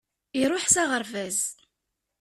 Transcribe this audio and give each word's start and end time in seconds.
Iruḥ 0.41 0.65
s 0.73 0.75
aɣerbaz. 0.83 1.39